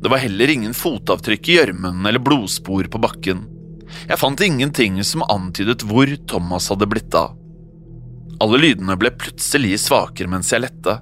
Det 0.02 0.12
var 0.12 0.24
heller 0.24 0.50
ingen 0.50 0.74
fotavtrykk 0.74 1.50
i 1.50 1.58
gjørmen 1.58 2.06
eller 2.08 2.24
blodspor 2.24 2.88
på 2.92 3.02
bakken. 3.04 3.44
Jeg 4.08 4.20
fant 4.22 4.42
ingenting 4.42 5.02
som 5.04 5.26
antydet 5.28 5.84
hvor 5.88 6.10
Thomas 6.30 6.70
hadde 6.72 6.88
blitt 6.90 7.16
av. 7.18 7.36
Alle 8.40 8.62
lydene 8.62 8.96
ble 9.00 9.12
plutselig 9.20 9.82
svakere 9.84 10.32
mens 10.32 10.54
jeg 10.54 10.64
lette. 10.64 11.02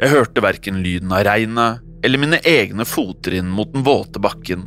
Jeg 0.00 0.12
hørte 0.14 0.42
verken 0.42 0.80
lyden 0.82 1.12
av 1.12 1.26
regnet 1.28 1.84
eller 2.02 2.22
mine 2.22 2.40
egne 2.46 2.86
fottrinn 2.88 3.50
mot 3.52 3.70
den 3.74 3.84
våte 3.84 4.22
bakken. 4.22 4.64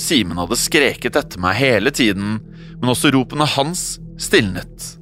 Simen 0.00 0.38
hadde 0.40 0.58
skreket 0.60 1.16
etter 1.18 1.40
meg 1.40 1.58
hele 1.60 1.92
tiden, 1.94 2.38
men 2.80 2.92
også 2.92 3.12
ropene 3.14 3.48
hans 3.56 3.96
stilnet. 4.20 4.96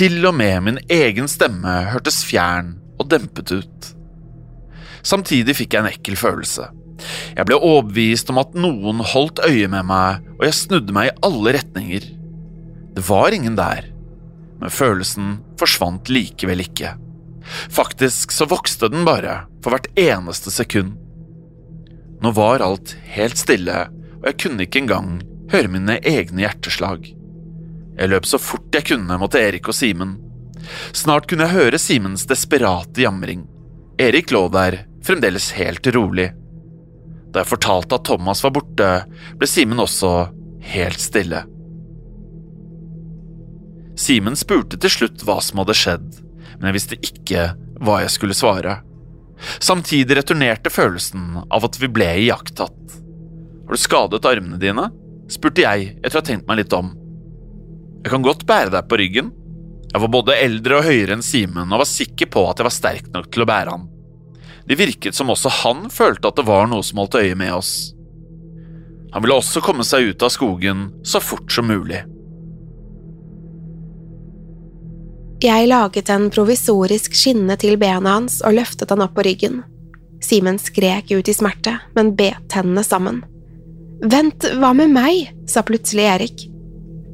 Til 0.00 0.22
og 0.24 0.32
med 0.32 0.62
min 0.64 0.78
egen 0.88 1.26
stemme 1.28 1.72
hørtes 1.90 2.22
fjern 2.24 2.70
og 2.96 3.10
dempet 3.12 3.50
ut. 3.52 3.88
Samtidig 5.04 5.58
fikk 5.58 5.76
jeg 5.76 5.84
en 5.84 5.88
ekkel 5.90 6.16
følelse. 6.16 6.70
Jeg 7.36 7.44
ble 7.44 7.58
overbevist 7.58 8.32
om 8.32 8.40
at 8.40 8.56
noen 8.56 9.02
holdt 9.12 9.42
øye 9.44 9.68
med 9.68 9.84
meg, 9.90 10.24
og 10.38 10.46
jeg 10.46 10.56
snudde 10.56 10.96
meg 10.96 11.10
i 11.10 11.14
alle 11.28 11.54
retninger. 11.58 12.08
Det 12.96 13.04
var 13.10 13.36
ingen 13.36 13.60
der, 13.60 13.90
men 14.62 14.72
følelsen 14.72 15.36
forsvant 15.60 16.08
likevel 16.08 16.64
ikke. 16.64 16.94
Faktisk 17.68 18.32
så 18.32 18.48
vokste 18.48 18.88
den 18.88 19.04
bare 19.04 19.42
for 19.60 19.76
hvert 19.76 19.92
eneste 20.00 20.48
sekund. 20.48 20.96
Nå 22.24 22.32
var 22.40 22.64
alt 22.64 22.96
helt 23.12 23.36
stille, 23.36 23.84
og 24.22 24.32
jeg 24.32 24.40
kunne 24.46 24.64
ikke 24.64 24.86
engang 24.86 25.18
høre 25.52 25.76
mine 25.76 26.00
egne 26.00 26.46
hjerteslag. 26.46 27.19
Jeg 28.00 28.08
løp 28.08 28.26
så 28.28 28.40
fort 28.40 28.72
jeg 28.72 28.86
kunne 28.94 29.18
mot 29.20 29.34
Erik 29.36 29.68
og 29.68 29.76
Simen. 29.76 30.16
Snart 30.96 31.26
kunne 31.28 31.44
jeg 31.46 31.56
høre 31.56 31.80
Simens 31.80 32.24
desperate 32.28 33.02
jamring. 33.02 33.44
Erik 34.00 34.32
lå 34.32 34.46
der 34.52 34.78
fremdeles 35.04 35.50
helt 35.58 35.84
rolig. 35.92 36.30
Da 37.30 37.42
jeg 37.42 37.50
fortalte 37.52 37.98
at 37.98 38.06
Thomas 38.08 38.40
var 38.44 38.54
borte, 38.56 38.90
ble 39.36 39.48
Simen 39.48 39.82
også 39.82 40.30
helt 40.72 41.00
stille. 41.02 41.44
Simen 44.00 44.38
spurte 44.38 44.80
til 44.80 44.92
slutt 44.94 45.24
hva 45.28 45.36
som 45.44 45.60
hadde 45.60 45.76
skjedd, 45.76 46.08
men 46.56 46.70
jeg 46.70 46.76
visste 46.78 46.98
ikke 47.04 47.50
hva 47.84 47.98
jeg 48.00 48.14
skulle 48.16 48.36
svare. 48.36 48.78
Samtidig 49.60 50.16
returnerte 50.16 50.72
følelsen 50.72 51.42
av 51.48 51.68
at 51.68 51.76
vi 51.80 51.88
ble 51.92 52.08
iakttatt. 52.24 52.96
Har 53.68 53.76
du 53.76 53.80
skadet 53.80 54.24
armene 54.28 54.60
dine? 54.60 54.88
spurte 55.30 55.62
jeg 55.62 55.92
etter 56.00 56.16
å 56.16 56.22
ha 56.22 56.26
tenkt 56.26 56.48
meg 56.48 56.62
litt 56.62 56.74
om. 56.74 56.90
Jeg 58.00 58.12
kan 58.14 58.24
godt 58.24 58.46
bære 58.48 58.72
deg 58.72 58.88
på 58.88 58.98
ryggen. 59.00 59.30
Jeg 59.90 60.02
var 60.02 60.12
både 60.12 60.36
eldre 60.38 60.78
og 60.78 60.86
høyere 60.86 61.16
enn 61.16 61.24
Simen 61.24 61.72
og 61.72 61.82
var 61.82 61.88
sikker 61.88 62.30
på 62.30 62.44
at 62.48 62.60
jeg 62.60 62.68
var 62.68 62.74
sterk 62.74 63.08
nok 63.12 63.26
til 63.32 63.44
å 63.44 63.48
bære 63.50 63.74
han. 63.74 63.88
Det 64.68 64.78
virket 64.78 65.16
som 65.16 65.32
også 65.32 65.50
han 65.64 65.88
følte 65.90 66.30
at 66.30 66.38
det 66.38 66.46
var 66.46 66.68
noe 66.70 66.84
som 66.86 67.00
holdt 67.02 67.18
øye 67.20 67.36
med 67.36 67.52
oss. 67.56 67.72
Han 69.10 69.24
ville 69.24 69.36
også 69.40 69.62
komme 69.64 69.84
seg 69.84 70.12
ut 70.12 70.22
av 70.22 70.30
skogen 70.30 70.86
så 71.02 71.20
fort 71.20 71.50
som 71.52 71.66
mulig. 71.66 72.04
Jeg 75.40 75.66
laget 75.70 76.12
en 76.12 76.28
provisorisk 76.30 77.16
skinne 77.16 77.56
til 77.60 77.78
benet 77.80 78.12
hans 78.12 78.38
og 78.44 78.54
løftet 78.58 78.92
han 78.92 79.02
opp 79.02 79.16
på 79.16 79.24
ryggen. 79.26 79.62
Simen 80.20 80.60
skrek 80.60 81.10
ut 81.10 81.28
i 81.32 81.34
smerte, 81.34 81.78
men 81.96 82.12
bet 82.16 82.44
tennene 82.52 82.84
sammen. 82.84 83.22
Vent, 84.04 84.46
hva 84.60 84.72
med 84.76 84.92
meg? 84.92 85.32
sa 85.48 85.64
plutselig 85.66 86.06
Erik. 86.12 86.44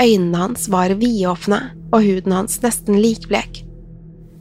Øynene 0.03 0.39
hans 0.39 0.69
var 0.69 0.93
vidåpne 1.01 1.61
og 1.93 2.03
huden 2.05 2.35
hans 2.35 2.59
nesten 2.63 2.99
likblek. 3.01 3.63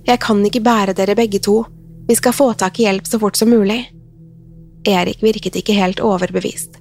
Jeg 0.06 0.22
kan 0.22 0.44
ikke 0.46 0.64
bære 0.66 0.94
dere 0.98 1.16
begge 1.18 1.40
to, 1.40 1.64
vi 2.08 2.16
skal 2.16 2.36
få 2.36 2.52
tak 2.54 2.80
i 2.80 2.86
hjelp 2.86 3.08
så 3.08 3.20
fort 3.22 3.38
som 3.40 3.50
mulig. 3.50 3.80
Erik 4.86 5.24
virket 5.24 5.56
ikke 5.58 5.74
helt 5.74 6.04
overbevist. 6.04 6.78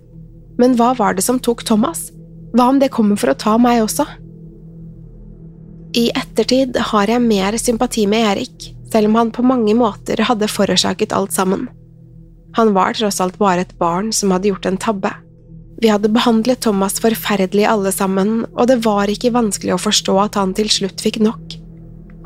Men 0.60 0.76
hva 0.76 0.92
var 0.98 1.16
det 1.16 1.24
som 1.24 1.40
tok 1.40 1.64
Thomas? 1.64 2.10
Hva 2.54 2.68
om 2.70 2.78
det 2.82 2.92
kommer 2.94 3.16
for 3.18 3.32
å 3.32 3.38
ta 3.38 3.56
meg 3.58 3.82
også? 3.86 4.04
I 5.94 6.08
ettertid 6.10 6.76
har 6.90 7.10
jeg 7.10 7.22
mer 7.22 7.56
sympati 7.58 8.04
med 8.10 8.26
Erik, 8.34 8.68
selv 8.92 9.08
om 9.08 9.18
han 9.18 9.32
på 9.34 9.46
mange 9.46 9.74
måter 9.78 10.20
hadde 10.26 10.50
forårsaket 10.50 11.14
alt 11.14 11.32
sammen. 11.32 11.68
Han 12.58 12.74
var 12.74 12.94
tross 12.98 13.20
alt 13.22 13.38
bare 13.38 13.64
et 13.64 13.76
barn 13.78 14.12
som 14.14 14.34
hadde 14.34 14.50
gjort 14.50 14.66
en 14.66 14.78
tabbe. 14.78 15.10
Vi 15.82 15.90
hadde 15.90 16.08
behandlet 16.08 16.62
Thomas 16.64 17.00
forferdelig 17.02 17.66
alle 17.68 17.92
sammen, 17.92 18.44
og 18.54 18.68
det 18.70 18.80
var 18.84 19.10
ikke 19.10 19.34
vanskelig 19.34 19.74
å 19.74 19.82
forstå 19.82 20.16
at 20.22 20.38
han 20.38 20.54
til 20.56 20.70
slutt 20.70 21.02
fikk 21.02 21.20
nok. 21.24 21.58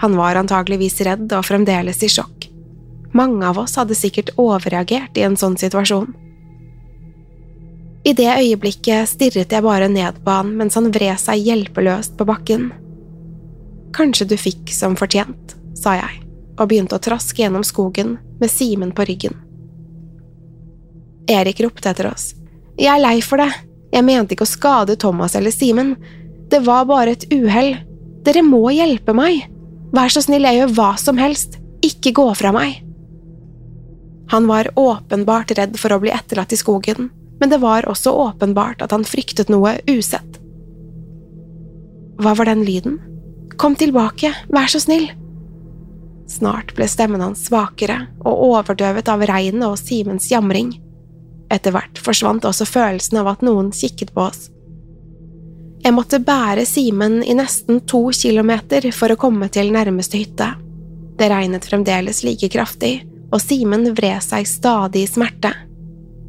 Han 0.04 0.14
var 0.18 0.38
antageligvis 0.38 1.00
redd 1.06 1.32
og 1.32 1.46
fremdeles 1.48 2.02
i 2.06 2.10
sjokk. 2.12 2.46
Mange 3.16 3.46
av 3.48 3.58
oss 3.58 3.78
hadde 3.80 3.96
sikkert 3.98 4.34
overreagert 4.38 5.16
i 5.18 5.24
en 5.26 5.36
sånn 5.40 5.56
situasjon. 5.58 6.12
I 8.06 8.14
det 8.16 8.28
øyeblikket 8.30 9.10
stirret 9.10 9.52
jeg 9.52 9.64
bare 9.64 9.88
ned 9.90 10.20
på 10.24 10.36
han 10.38 10.54
mens 10.56 10.78
han 10.78 10.92
vred 10.94 11.18
seg 11.20 11.42
hjelpeløst 11.48 12.14
på 12.20 12.28
bakken. 12.28 12.70
Kanskje 13.96 14.28
du 14.30 14.36
fikk 14.38 14.70
som 14.72 14.94
fortjent, 14.96 15.56
sa 15.76 15.96
jeg, 15.98 16.22
og 16.60 16.70
begynte 16.70 16.96
å 16.96 17.02
traske 17.02 17.42
gjennom 17.42 17.66
skogen 17.66 18.16
med 18.38 18.52
Simen 18.52 18.94
på 18.94 19.08
ryggen. 19.08 19.34
Erik 21.28 21.60
ropte 21.60 21.90
etter 21.90 22.08
oss. 22.12 22.30
Jeg 22.78 22.92
er 22.94 23.02
lei 23.02 23.18
for 23.25 23.42
det, 23.42 23.50
jeg 23.92 24.06
mente 24.06 24.37
ikke 24.37 24.47
å 24.47 24.50
skade 24.50 24.99
Thomas 25.00 25.35
eller 25.38 25.54
Simen, 25.54 25.97
det 26.49 26.62
var 26.64 26.87
bare 26.88 27.16
et 27.16 27.26
uhell, 27.32 27.75
dere 28.25 28.44
må 28.47 28.68
hjelpe 28.70 29.14
meg, 29.16 29.47
vær 29.94 30.12
så 30.12 30.23
snill, 30.25 30.47
jeg 30.47 30.62
gjør 30.62 30.75
hva 30.76 30.92
som 31.00 31.18
helst, 31.20 31.58
ikke 31.85 32.14
gå 32.16 32.26
fra 32.38 32.52
meg. 32.54 32.78
Han 34.30 34.49
var 34.49 34.70
åpenbart 34.76 35.54
redd 35.56 35.78
for 35.80 35.94
å 35.94 36.00
bli 36.02 36.12
etterlatt 36.12 36.52
i 36.52 36.61
skogen, 36.61 37.08
men 37.40 37.52
det 37.52 37.61
var 37.62 37.88
også 37.88 38.12
åpenbart 38.12 38.82
at 38.85 38.92
han 38.92 39.06
fryktet 39.08 39.50
noe 39.52 39.78
usett. 39.88 40.38
Hva 42.18 42.35
var 42.37 42.50
den 42.50 42.64
lyden? 42.66 42.99
Kom 43.58 43.76
tilbake, 43.78 44.35
vær 44.52 44.68
så 44.70 44.82
snill. 44.82 45.08
Snart 46.28 46.75
ble 46.76 46.87
stemmen 46.90 47.23
hans 47.25 47.47
svakere 47.49 48.02
og 48.20 48.42
overdøvet 48.50 49.08
av 49.08 49.25
regnet 49.30 49.64
og 49.64 49.78
Simens 49.80 50.28
jamring. 50.30 50.75
Etter 51.52 51.72
hvert 51.72 52.00
forsvant 52.02 52.44
også 52.44 52.66
følelsen 52.68 53.20
av 53.22 53.32
at 53.32 53.44
noen 53.46 53.70
kikket 53.74 54.12
på 54.14 54.26
oss. 54.28 54.48
Jeg 55.84 55.94
måtte 55.94 56.18
bære 56.20 56.66
Simen 56.66 57.20
i 57.22 57.36
nesten 57.38 57.80
to 57.88 58.08
kilometer 58.12 58.90
for 58.92 59.14
å 59.14 59.20
komme 59.20 59.48
til 59.52 59.70
nærmeste 59.72 60.18
hytte. 60.20 60.50
Det 61.18 61.28
regnet 61.30 61.66
fremdeles 61.66 62.24
like 62.26 62.50
kraftig, 62.52 63.00
og 63.32 63.40
Simen 63.42 63.86
vred 63.96 64.20
seg 64.24 64.46
stadig 64.48 65.06
i 65.06 65.10
smerte. 65.10 65.52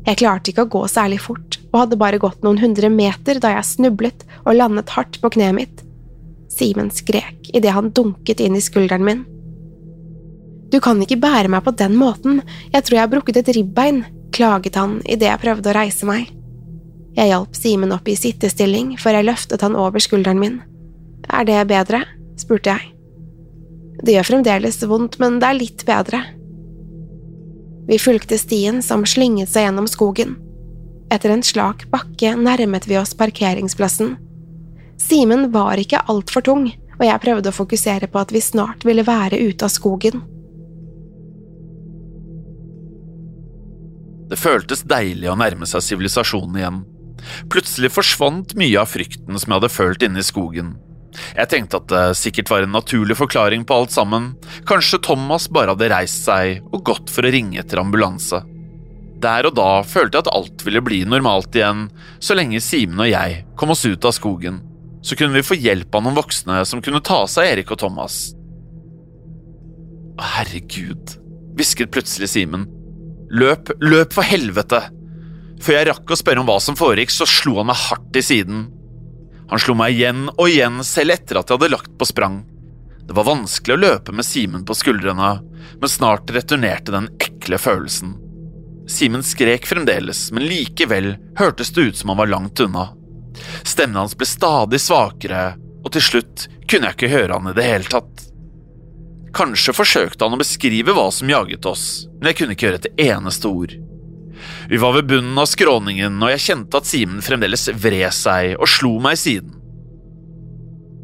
Jeg 0.05 0.19
klarte 0.21 0.51
ikke 0.51 0.65
å 0.67 0.71
gå 0.77 0.83
særlig 0.89 1.19
fort, 1.23 1.59
og 1.73 1.83
hadde 1.83 1.99
bare 1.99 2.21
gått 2.21 2.45
noen 2.45 2.61
hundre 2.61 2.89
meter 2.93 3.41
da 3.41 3.51
jeg 3.57 3.67
snublet 3.73 4.23
og 4.45 4.55
landet 4.55 4.93
hardt 4.95 5.19
på 5.21 5.33
kneet 5.35 5.57
mitt. 5.57 5.83
Simen 6.49 6.89
skrek 6.93 7.51
idet 7.53 7.75
han 7.75 7.91
dunket 7.95 8.41
inn 8.43 8.57
i 8.57 8.63
skulderen 8.63 9.05
min. 9.05 9.25
Du 10.69 10.79
kan 10.83 11.01
ikke 11.01 11.19
bære 11.21 11.49
meg 11.49 11.65
på 11.65 11.73
den 11.77 11.95
måten, 11.97 12.41
jeg 12.73 12.85
tror 12.85 12.97
jeg 12.97 13.03
har 13.03 13.11
brukket 13.11 13.41
et 13.41 13.53
ribbein, 13.57 14.03
klaget 14.35 14.77
han 14.79 14.99
idet 15.05 15.29
jeg 15.29 15.41
prøvde 15.41 15.71
å 15.71 15.77
reise 15.77 16.07
meg. 16.09 16.29
Jeg 17.17 17.31
hjalp 17.31 17.57
Simen 17.57 17.93
opp 17.95 18.07
i 18.07 18.17
sittestilling 18.17 18.93
før 19.01 19.19
jeg 19.19 19.27
løftet 19.27 19.63
han 19.65 19.75
over 19.75 20.03
skulderen 20.03 20.39
min. 20.39 20.59
Er 21.29 21.45
det 21.47 21.59
bedre? 21.69 22.03
spurte 22.39 22.75
jeg. 22.75 22.93
Det 23.99 24.15
gjør 24.15 24.29
fremdeles 24.29 24.79
vondt, 24.87 25.17
men 25.19 25.41
det 25.41 25.49
er 25.49 25.57
litt 25.57 25.83
bedre. 25.87 26.21
Vi 27.89 27.97
fulgte 27.99 28.37
stien 28.39 28.83
som 28.85 29.03
slynget 29.03 29.51
seg 29.51 29.65
gjennom 29.67 29.89
skogen. 29.89 30.37
Etter 31.11 31.33
en 31.33 31.43
slak 31.43 31.87
bakke 31.91 32.35
nærmet 32.37 32.85
vi 32.87 32.99
oss 32.99 33.15
parkeringsplassen. 33.17 34.13
Simen 34.99 35.49
var 35.51 35.79
ikke 35.81 36.03
altfor 36.11 36.45
tung, 36.45 36.67
og 36.99 37.05
jeg 37.07 37.23
prøvde 37.23 37.51
å 37.51 37.55
fokusere 37.55 38.07
på 38.11 38.21
at 38.21 38.31
vi 38.35 38.43
snart 38.43 38.85
ville 38.87 39.05
være 39.07 39.39
ute 39.41 39.65
av 39.65 39.73
skogen. 39.73 40.21
Det 44.29 44.37
føltes 44.37 44.85
deilig 44.85 45.29
å 45.31 45.37
nærme 45.39 45.67
seg 45.69 45.83
sivilisasjonen 45.85 46.59
igjen. 46.59 46.83
Plutselig 47.51 47.91
forsvant 47.93 48.53
mye 48.59 48.77
av 48.79 48.91
frykten 48.91 49.35
som 49.35 49.49
jeg 49.49 49.57
hadde 49.57 49.73
følt 49.73 50.05
inne 50.05 50.21
i 50.21 50.25
skogen. 50.25 50.77
Jeg 51.35 51.49
tenkte 51.51 51.79
at 51.79 51.89
det 51.89 52.03
sikkert 52.19 52.51
var 52.51 52.63
en 52.63 52.75
naturlig 52.75 53.17
forklaring 53.17 53.65
på 53.67 53.75
alt 53.75 53.93
sammen, 53.93 54.31
kanskje 54.69 55.01
Thomas 55.09 55.49
bare 55.51 55.73
hadde 55.73 55.89
reist 55.91 56.23
seg 56.27 56.61
og 56.69 56.85
gått 56.85 57.11
for 57.11 57.25
å 57.25 57.33
ringe 57.33 57.59
etter 57.61 57.81
ambulanse. 57.81 58.43
Der 59.19 59.49
og 59.49 59.57
da 59.57 59.81
følte 59.83 60.19
jeg 60.19 60.27
at 60.27 60.31
alt 60.31 60.63
ville 60.63 60.83
bli 60.85 61.01
normalt 61.09 61.57
igjen, 61.57 61.87
så 62.23 62.37
lenge 62.37 62.61
Simen 62.63 63.01
og 63.03 63.09
jeg 63.09 63.43
kom 63.59 63.73
oss 63.73 63.83
ut 63.89 64.05
av 64.07 64.15
skogen. 64.15 64.61
Så 65.03 65.17
kunne 65.19 65.35
vi 65.35 65.43
få 65.47 65.57
hjelp 65.59 65.95
av 65.95 66.05
noen 66.05 66.17
voksne 66.19 66.61
som 66.67 66.83
kunne 66.83 67.03
ta 67.03 67.23
seg 67.27 67.43
av 67.43 67.53
Erik 67.55 67.73
og 67.73 67.81
Thomas. 67.81 68.21
Herregud, 70.19 71.15
hvisket 71.57 71.91
plutselig 71.91 72.31
Simen. 72.31 72.67
Løp, 73.29 73.69
løp 73.79 74.15
for 74.15 74.25
helvete! 74.25 74.81
Før 75.59 75.75
jeg 75.75 75.87
rakk 75.89 76.11
å 76.11 76.17
spørre 76.17 76.41
om 76.41 76.47
hva 76.47 76.55
som 76.63 76.77
foregikk, 76.79 77.11
så 77.13 77.27
slo 77.29 77.59
han 77.59 77.67
meg 77.69 77.77
hardt 77.77 78.15
i 78.17 78.23
siden. 78.25 78.63
Han 79.51 79.61
slo 79.61 79.75
meg 79.77 79.97
igjen 79.97 80.29
og 80.31 80.45
igjen, 80.47 80.79
selv 80.87 81.13
etter 81.13 81.37
at 81.39 81.49
jeg 81.49 81.59
hadde 81.59 81.73
lagt 81.73 81.91
på 81.99 82.07
sprang. 82.07 82.39
Det 83.05 83.15
var 83.17 83.27
vanskelig 83.27 83.75
å 83.75 83.81
løpe 83.81 84.15
med 84.15 84.25
Simen 84.25 84.65
på 84.65 84.77
skuldrene, 84.77 85.29
men 85.81 85.91
snart 85.91 86.31
returnerte 86.33 86.93
den 86.95 87.09
ekle 87.21 87.59
følelsen. 87.61 88.15
Simen 88.89 89.25
skrek 89.25 89.67
fremdeles, 89.69 90.29
men 90.33 90.47
likevel 90.49 91.15
hørtes 91.37 91.73
det 91.75 91.89
ut 91.89 91.99
som 91.99 92.13
han 92.13 92.21
var 92.21 92.31
langt 92.31 92.61
unna. 92.65 92.87
Stemmen 93.61 93.99
hans 94.01 94.17
ble 94.17 94.25
stadig 94.29 94.81
svakere, 94.81 95.51
og 95.83 95.93
til 95.93 96.05
slutt 96.05 96.47
kunne 96.69 96.89
jeg 96.89 96.97
ikke 96.97 97.13
høre 97.13 97.37
han 97.37 97.51
i 97.51 97.57
det 97.57 97.67
hele 97.67 97.89
tatt. 97.89 98.28
Kanskje 99.35 99.75
forsøkte 99.77 100.25
han 100.25 100.35
å 100.35 100.41
beskrive 100.41 100.95
hva 100.95 101.09
som 101.13 101.29
jaget 101.29 101.67
oss, 101.69 101.85
men 102.17 102.31
jeg 102.31 102.39
kunne 102.39 102.57
ikke 102.57 102.69
høre 102.71 102.81
et 102.81 103.05
eneste 103.09 103.49
ord. 103.51 103.75
Vi 104.69 104.77
var 104.77 104.95
ved 104.95 105.09
bunnen 105.09 105.37
av 105.37 105.49
skråningen, 105.49 106.17
og 106.23 106.31
jeg 106.33 106.45
kjente 106.47 106.79
at 106.79 106.89
Simen 106.89 107.23
fremdeles 107.23 107.67
vred 107.75 108.13
seg 108.15 108.55
og 108.57 108.69
slo 108.71 108.95
meg 109.03 109.17
i 109.17 109.21
siden. 109.23 109.55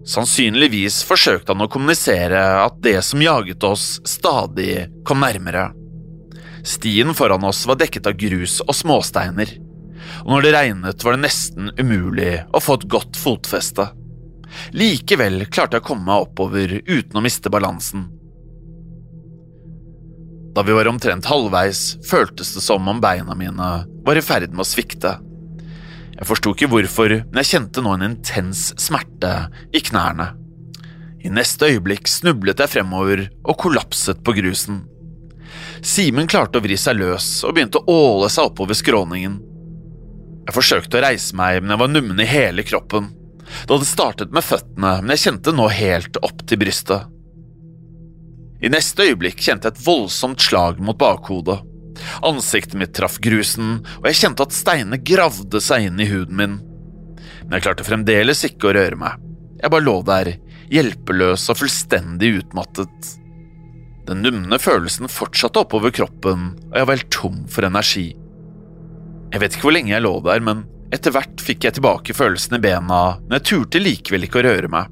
Sannsynligvis 0.05 0.99
forsøkte 1.07 1.53
han 1.53 1.65
å 1.65 1.69
kommunisere 1.71 2.41
at 2.61 2.77
det 2.85 2.99
som 3.05 3.23
jaget 3.25 3.63
oss, 3.65 3.99
stadig 4.05 4.85
kom 5.05 5.23
nærmere. 5.25 5.71
Stien 6.65 7.13
foran 7.17 7.45
oss 7.45 7.63
var 7.69 7.79
dekket 7.81 8.09
av 8.09 8.17
grus 8.17 8.59
og 8.65 8.73
småsteiner, 8.77 9.49
og 10.23 10.31
når 10.31 10.45
det 10.45 10.53
regnet 10.55 11.05
var 11.05 11.15
det 11.15 11.25
nesten 11.25 11.71
umulig 11.77 12.35
å 12.53 12.61
få 12.61 12.77
et 12.79 12.87
godt 12.89 13.17
fotfeste. 13.17 13.89
Likevel 14.77 15.47
klarte 15.49 15.79
jeg 15.79 15.85
å 15.85 15.87
komme 15.89 16.07
meg 16.07 16.27
oppover 16.27 16.77
uten 16.85 17.17
å 17.17 17.25
miste 17.25 17.51
balansen. 17.53 18.05
Da 20.55 20.63
vi 20.63 20.71
var 20.71 20.87
omtrent 20.87 21.27
halvveis, 21.27 21.97
føltes 22.07 22.53
det 22.55 22.61
som 22.63 22.87
om 22.87 23.01
beina 23.03 23.35
mine 23.35 23.69
var 24.07 24.15
i 24.15 24.23
ferd 24.23 24.53
med 24.53 24.63
å 24.63 24.67
svikte. 24.67 25.17
Jeg 26.15 26.27
forsto 26.29 26.53
ikke 26.55 26.69
hvorfor, 26.71 27.11
men 27.27 27.41
jeg 27.41 27.49
kjente 27.49 27.83
nå 27.83 27.91
en 27.97 28.05
intens 28.07 28.69
smerte 28.79 29.33
i 29.75 29.81
knærne. 29.83 30.29
I 31.25 31.31
neste 31.33 31.67
øyeblikk 31.67 32.07
snublet 32.07 32.61
jeg 32.63 32.71
fremover 32.71 33.25
og 33.43 33.57
kollapset 33.65 34.21
på 34.23 34.35
grusen. 34.37 34.85
Simen 35.83 36.29
klarte 36.31 36.61
å 36.61 36.63
vri 36.63 36.77
seg 36.79 37.01
løs 37.01 37.27
og 37.43 37.57
begynte 37.57 37.81
å 37.81 37.97
åle 37.99 38.29
seg 38.31 38.47
oppover 38.47 38.79
skråningen. 38.79 39.35
Jeg 40.45 40.55
forsøkte 40.55 41.01
å 41.01 41.03
reise 41.03 41.35
meg, 41.35 41.59
men 41.59 41.73
jeg 41.73 41.81
var 41.81 41.91
nummen 41.91 42.21
i 42.21 42.29
hele 42.29 42.63
kroppen. 42.63 43.11
Det 43.43 43.73
hadde 43.73 43.89
startet 43.89 44.31
med 44.31 44.45
føttene, 44.45 44.93
men 45.01 45.13
jeg 45.17 45.25
kjente 45.25 45.53
nå 45.57 45.67
helt 45.73 46.21
opp 46.23 46.45
til 46.47 46.61
brystet. 46.63 47.11
I 48.65 48.69
neste 48.73 49.05
øyeblikk 49.05 49.43
kjente 49.45 49.69
jeg 49.69 49.75
et 49.75 49.85
voldsomt 49.85 50.41
slag 50.41 50.79
mot 50.81 50.97
bakhodet. 50.97 51.59
Ansiktet 52.25 52.77
mitt 52.79 52.95
traff 52.97 53.19
grusen, 53.21 53.83
og 53.99 54.07
jeg 54.09 54.17
kjente 54.23 54.47
at 54.47 54.55
steinene 54.55 54.97
gravde 55.05 55.61
seg 55.61 55.85
inn 55.85 56.01
i 56.01 56.07
huden 56.09 56.39
min. 56.39 56.55
Men 57.43 57.57
jeg 57.57 57.65
klarte 57.67 57.85
fremdeles 57.85 58.41
ikke 58.47 58.71
å 58.71 58.73
røre 58.75 58.97
meg. 58.97 59.21
Jeg 59.61 59.69
bare 59.69 59.85
lå 59.85 59.99
der, 60.07 60.31
hjelpeløs 60.73 61.45
og 61.53 61.59
fullstendig 61.61 62.31
utmattet. 62.39 63.11
Den 64.09 64.25
numne 64.25 64.57
følelsen 64.61 65.09
fortsatte 65.13 65.61
oppover 65.61 65.93
kroppen, 65.93 66.49
og 66.71 66.75
jeg 66.79 66.89
var 66.89 66.97
helt 66.97 67.13
tom 67.13 67.37
for 67.49 67.69
energi. 67.69 68.07
Jeg 69.29 69.41
vet 69.41 69.55
ikke 69.55 69.69
hvor 69.69 69.77
lenge 69.77 69.93
jeg 69.93 70.05
lå 70.05 70.15
der, 70.25 70.41
men 70.41 70.65
etter 70.93 71.13
hvert 71.13 71.41
fikk 71.41 71.65
jeg 71.67 71.77
tilbake 71.77 72.17
følelsen 72.17 72.57
i 72.57 72.63
bena, 72.65 73.03
men 73.21 73.37
jeg 73.37 73.47
turte 73.51 73.81
likevel 73.81 74.25
ikke 74.25 74.41
å 74.41 74.45
røre 74.49 74.73
meg. 74.73 74.89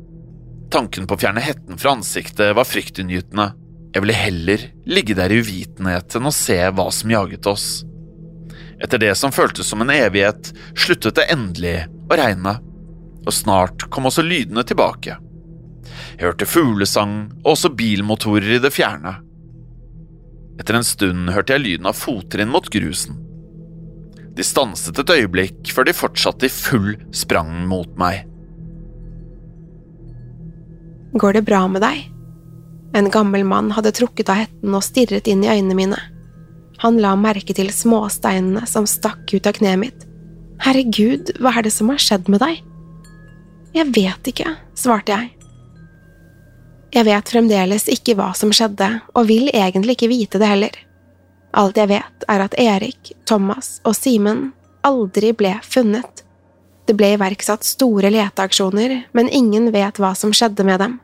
Tanken 0.74 1.10
på 1.10 1.18
å 1.18 1.22
fjerne 1.22 1.42
hetten 1.42 1.78
fra 1.82 1.98
ansiktet 1.98 2.54
var 2.58 2.70
fryktinngytende. 2.70 3.52
Jeg 3.94 4.02
ville 4.02 4.18
heller 4.18 4.64
ligge 4.90 5.16
der 5.18 5.32
i 5.32 5.40
uvitenhet 5.44 6.16
enn 6.18 6.30
å 6.30 6.34
se 6.34 6.58
hva 6.74 6.88
som 6.92 7.12
jaget 7.14 7.50
oss. 7.50 7.68
Etter 8.82 9.00
det 9.00 9.14
som 9.16 9.32
føltes 9.32 9.70
som 9.70 9.84
en 9.84 9.94
evighet, 9.94 10.50
sluttet 10.74 11.20
det 11.20 11.30
endelig 11.32 11.76
å 12.10 12.18
regne, 12.18 12.58
og 13.24 13.36
snart 13.36 13.86
kom 13.94 14.10
også 14.10 14.26
lydene 14.26 14.66
tilbake. 14.68 15.20
Jeg 16.18 16.26
hørte 16.26 16.50
fuglesang 16.50 17.16
og 17.44 17.54
også 17.54 17.72
bilmotorer 17.78 18.58
i 18.58 18.64
det 18.64 18.74
fjerne. 18.74 19.14
Etter 20.60 20.78
en 20.78 20.86
stund 20.86 21.32
hørte 21.34 21.56
jeg 21.56 21.64
lyden 21.64 21.90
av 21.90 21.98
fottrinn 21.98 22.52
mot 22.52 22.68
grusen. 22.74 23.22
De 24.34 24.46
stanset 24.46 24.98
et 24.98 25.14
øyeblikk 25.14 25.70
før 25.74 25.86
de 25.86 25.94
fortsatte 25.94 26.50
i 26.50 26.54
full 26.54 26.96
sprang 27.14 27.64
mot 27.70 27.90
meg. 28.02 28.26
Går 31.14 31.38
det 31.38 31.46
bra 31.46 31.68
med 31.70 31.86
deg? 31.86 32.08
En 32.94 33.10
gammel 33.10 33.44
mann 33.44 33.72
hadde 33.74 33.94
trukket 33.96 34.30
av 34.30 34.44
hetten 34.44 34.76
og 34.78 34.86
stirret 34.86 35.28
inn 35.28 35.44
i 35.46 35.50
øynene 35.50 35.78
mine. 35.78 36.00
Han 36.84 37.00
la 37.02 37.16
merke 37.18 37.56
til 37.56 37.72
småsteinene 37.74 38.68
som 38.70 38.86
stakk 38.90 39.34
ut 39.34 39.48
av 39.50 39.58
kneet 39.58 39.82
mitt. 39.82 40.06
Herregud, 40.64 41.34
hva 41.42 41.56
er 41.58 41.66
det 41.66 41.74
som 41.74 41.90
har 41.90 42.02
skjedd 42.02 42.30
med 42.32 42.44
deg? 42.44 42.62
Jeg 43.74 43.90
vet 43.96 44.30
ikke, 44.30 44.56
svarte 44.78 45.16
jeg. 45.16 45.32
Jeg 46.94 47.08
vet 47.08 47.32
fremdeles 47.34 47.88
ikke 47.90 48.14
hva 48.20 48.30
som 48.38 48.52
skjedde, 48.54 48.90
og 49.18 49.26
vil 49.26 49.50
egentlig 49.50 49.98
ikke 49.98 50.12
vite 50.12 50.42
det 50.42 50.50
heller. 50.52 50.76
Alt 51.58 51.80
jeg 51.82 51.90
vet, 51.90 52.28
er 52.30 52.44
at 52.46 52.58
Erik, 52.62 53.16
Thomas 53.26 53.80
og 53.82 53.96
Simen 53.98 54.52
aldri 54.86 55.32
ble 55.38 55.56
funnet. 55.66 56.22
Det 56.86 56.94
ble 57.00 57.14
iverksatt 57.16 57.66
store 57.66 58.12
leteaksjoner, 58.14 59.00
men 59.18 59.32
ingen 59.32 59.72
vet 59.74 59.98
hva 60.02 60.14
som 60.18 60.34
skjedde 60.36 60.66
med 60.68 60.84
dem. 60.84 61.00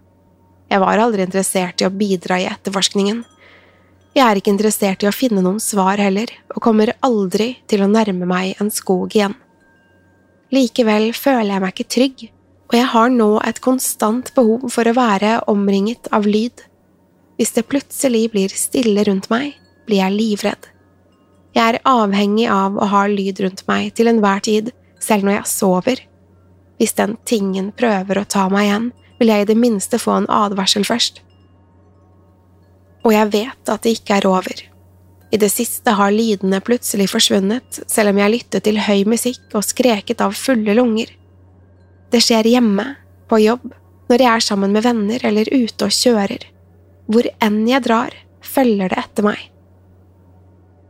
Jeg 0.69 0.81
var 0.83 1.01
aldri 1.01 1.25
interessert 1.25 1.81
i 1.81 1.87
å 1.87 1.93
bidra 1.93 2.37
i 2.39 2.47
etterforskningen. 2.49 3.23
Jeg 4.13 4.25
er 4.25 4.39
ikke 4.39 4.53
interessert 4.53 5.03
i 5.03 5.09
å 5.09 5.13
finne 5.13 5.41
noen 5.41 5.61
svar 5.63 6.01
heller, 6.01 6.29
og 6.53 6.61
kommer 6.65 6.93
aldri 7.05 7.55
til 7.69 7.83
å 7.85 7.89
nærme 7.89 8.27
meg 8.29 8.59
en 8.61 8.69
skog 8.73 9.15
igjen. 9.17 9.35
Likevel 10.53 11.11
føler 11.13 11.55
jeg 11.55 11.63
meg 11.63 11.73
ikke 11.73 11.93
trygg, 11.95 12.25
og 12.69 12.77
jeg 12.77 12.89
har 12.93 13.13
nå 13.13 13.29
et 13.45 13.61
konstant 13.65 14.29
behov 14.35 14.67
for 14.73 14.89
å 14.89 14.97
være 14.97 15.37
omringet 15.49 16.09
av 16.13 16.25
lyd. 16.29 16.65
Hvis 17.37 17.53
det 17.55 17.67
plutselig 17.69 18.27
blir 18.33 18.53
stille 18.53 19.05
rundt 19.07 19.29
meg, 19.33 19.55
blir 19.89 20.03
jeg 20.03 20.17
livredd. 20.17 20.69
Jeg 21.57 21.65
er 21.65 21.81
avhengig 21.89 22.45
av 22.53 22.77
å 22.77 22.89
ha 22.91 23.07
lyd 23.09 23.41
rundt 23.41 23.65
meg 23.69 23.93
til 23.97 24.09
enhver 24.11 24.41
tid, 24.45 24.69
selv 25.01 25.25
når 25.25 25.39
jeg 25.39 25.51
sover. 25.53 26.01
Hvis 26.77 26.93
den 26.97 27.15
tingen 27.25 27.71
prøver 27.75 28.21
å 28.21 28.27
ta 28.29 28.45
meg 28.53 28.67
igjen, 28.67 28.89
vil 29.19 29.31
jeg 29.31 29.43
i 29.43 29.49
det 29.49 29.57
minste 29.59 29.99
få 30.01 30.15
en 30.21 30.29
advarsel 30.31 30.85
først. 30.87 31.21
Og 33.05 33.13
jeg 33.15 33.31
vet 33.33 33.71
at 33.71 33.85
det 33.85 33.95
ikke 33.99 34.19
er 34.19 34.27
over. 34.29 34.63
I 35.29 35.37
det 35.37 35.51
siste 35.53 35.93
har 35.93 36.13
lydene 36.13 36.61
plutselig 36.65 37.09
forsvunnet, 37.11 37.83
selv 37.87 38.13
om 38.13 38.21
jeg 38.21 38.33
lyttet 38.33 38.65
til 38.65 38.79
høy 38.81 39.03
musikk 39.09 39.53
og 39.53 39.67
skreket 39.67 40.23
av 40.25 40.33
fulle 40.37 40.73
lunger. 40.77 41.11
Det 42.09 42.23
skjer 42.25 42.49
hjemme, 42.49 42.95
på 43.29 43.37
jobb, 43.43 43.67
når 44.09 44.23
jeg 44.23 44.31
er 44.31 44.41
sammen 44.41 44.73
med 44.73 44.83
venner 44.87 45.21
eller 45.29 45.51
ute 45.53 45.85
og 45.85 45.93
kjører. 45.93 46.47
Hvor 47.09 47.29
enn 47.45 47.61
jeg 47.69 47.85
drar, 47.85 48.15
følger 48.41 48.89
det 48.89 48.97
etter 49.03 49.27
meg. 49.27 49.43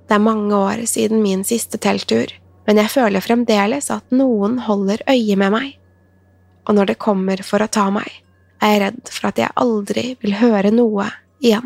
Det 0.08 0.16
er 0.16 0.24
mange 0.24 0.56
år 0.56 0.86
siden 0.90 1.20
min 1.22 1.44
siste 1.46 1.78
telttur, 1.78 2.32
men 2.66 2.80
jeg 2.80 2.92
føler 2.94 3.24
fremdeles 3.24 3.92
at 3.94 4.16
noen 4.16 4.58
holder 4.66 5.04
øye 5.10 5.36
med 5.38 5.54
meg. 5.54 5.79
Og 6.70 6.78
når 6.78 6.92
det 6.92 7.02
kommer 7.02 7.42
for 7.42 7.66
å 7.66 7.72
ta 7.72 7.88
meg, 7.94 8.08
er 8.62 8.76
jeg 8.76 8.82
redd 8.84 9.12
for 9.16 9.32
at 9.32 9.42
jeg 9.42 9.58
aldri 9.58 10.06
vil 10.22 10.38
høre 10.38 10.70
noe 10.74 11.08
igjen. 11.42 11.66